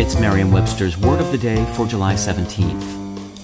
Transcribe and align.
It's 0.00 0.16
Merriam 0.20 0.52
Webster's 0.52 0.96
Word 0.96 1.20
of 1.20 1.32
the 1.32 1.38
Day 1.38 1.64
for 1.74 1.84
July 1.84 2.14
17th. 2.14 3.34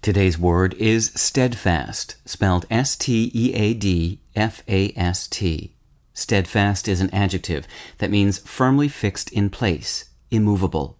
Today's 0.00 0.38
word 0.38 0.72
is 0.78 1.12
steadfast, 1.14 2.16
spelled 2.24 2.64
S 2.70 2.96
T 2.96 3.30
E 3.34 3.52
A 3.52 3.74
D 3.74 4.20
F 4.34 4.62
A 4.68 4.94
S 4.96 5.28
T. 5.28 5.74
Steadfast 6.14 6.88
is 6.88 7.02
an 7.02 7.12
adjective 7.12 7.68
that 7.98 8.10
means 8.10 8.38
firmly 8.38 8.88
fixed 8.88 9.30
in 9.30 9.50
place, 9.50 10.06
immovable. 10.30 10.96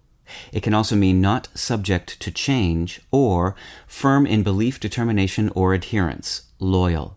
It 0.52 0.63
can 0.63 0.74
also 0.74 0.95
mean 0.95 1.23
not 1.23 1.49
subject 1.55 2.21
to 2.21 2.30
change 2.30 3.01
or 3.10 3.57
firm 3.87 4.27
in 4.27 4.43
belief, 4.43 4.79
determination, 4.79 5.51
or 5.55 5.73
adherence, 5.73 6.43
loyal. 6.59 7.16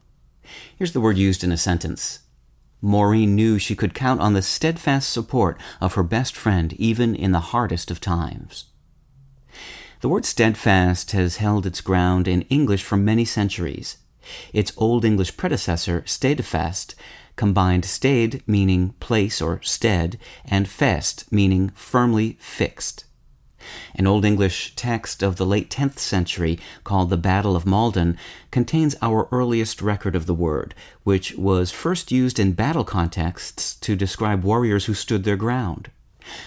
Here's 0.78 0.94
the 0.94 1.02
word 1.02 1.18
used 1.18 1.44
in 1.44 1.52
a 1.52 1.58
sentence. 1.58 2.20
Maureen 2.82 3.36
knew 3.36 3.60
she 3.60 3.76
could 3.76 3.94
count 3.94 4.22
on 4.22 4.34
the 4.34 4.42
steadfast 4.42 5.10
support 5.10 5.60
of 5.80 5.94
her 5.94 6.04
best 6.04 6.36
friend 6.36 6.74
even 6.74 7.14
in 7.16 7.32
the 7.32 7.40
hardest 7.40 7.92
of 7.92 8.02
times. 8.02 8.66
The 10.02 10.10
word 10.10 10.24
stedefæst 10.24 11.12
has 11.12 11.38
held 11.38 11.68
its 11.68 11.80
ground 11.80 12.28
in 12.28 12.42
English 12.44 12.84
for 12.84 12.98
many 12.98 13.24
centuries. 13.24 13.98
Its 14.52 14.74
Old 14.78 15.06
English 15.06 15.38
predecessor, 15.38 16.04
steadfast, 16.08 16.96
combined 17.36 17.86
stede, 17.86 18.42
meaning 18.48 18.96
place 19.00 19.42
or 19.42 19.62
stead, 19.62 20.18
and 20.44 20.66
fæst, 20.66 21.32
meaning 21.32 21.70
firmly 21.76 22.38
fixed. 22.40 23.06
An 23.96 24.08
Old 24.08 24.26
English 24.26 24.74
text 24.76 25.22
of 25.22 25.36
the 25.36 25.46
late 25.46 25.70
10th 25.70 26.00
century, 26.00 26.60
called 26.84 27.10
the 27.10 27.18
Battle 27.18 27.56
of 27.56 27.66
Maldon, 27.66 28.18
contains 28.52 28.96
our 29.02 29.28
earliest 29.32 29.82
record 29.82 30.16
of 30.16 30.26
the 30.26 30.34
word, 30.34 30.74
which 31.04 31.36
was 31.36 31.72
first 31.72 32.12
used 32.12 32.40
in 32.40 32.54
battle 32.54 32.84
contexts 32.84 33.76
to 33.76 33.96
describe 33.96 34.44
warriors 34.44 34.86
who 34.86 34.94
stood 34.94 35.24
their 35.24 35.36
ground. 35.36 35.90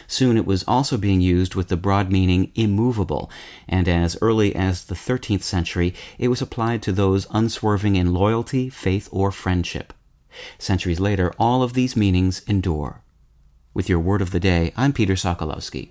Soon 0.07 0.37
it 0.37 0.47
was 0.47 0.65
also 0.65 0.97
being 0.97 1.21
used 1.21 1.55
with 1.55 1.69
the 1.69 1.77
broad 1.77 2.11
meaning 2.11 2.53
immovable, 2.55 3.31
and 3.69 3.89
as 3.89 4.17
early 4.23 4.55
as 4.55 4.85
the 4.85 4.95
13th 4.95 5.43
century, 5.43 5.95
it 6.19 6.29
was 6.29 6.41
applied 6.41 6.83
to 6.83 6.93
those 6.93 7.27
unswerving 7.31 7.97
in 7.97 8.15
loyalty, 8.15 8.69
faith, 8.69 9.09
or 9.11 9.31
friendship. 9.31 9.93
Centuries 10.59 11.01
later, 11.01 11.33
all 11.39 11.63
of 11.63 11.75
these 11.75 11.97
meanings 11.97 12.43
endure. 12.47 13.03
With 13.73 13.89
your 13.89 14.01
word 14.01 14.23
of 14.23 14.31
the 14.31 14.41
day, 14.41 14.73
I'm 14.77 14.93
Peter 14.93 15.15
Sokolowski. 15.15 15.91